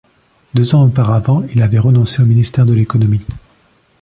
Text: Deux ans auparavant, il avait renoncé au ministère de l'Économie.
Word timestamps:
Deux 0.55 0.73
ans 0.73 0.85
auparavant, 0.85 1.43
il 1.53 1.61
avait 1.61 1.77
renoncé 1.77 2.23
au 2.23 2.25
ministère 2.25 2.65
de 2.65 2.73
l'Économie. 2.73 3.21